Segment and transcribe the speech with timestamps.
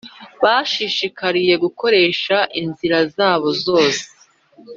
[0.43, 4.03] Bashishikariye kugoreka inzira zabo zose